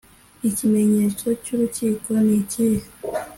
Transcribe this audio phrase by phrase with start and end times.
[0.49, 2.87] ikimenyetso cy urukiko nikihe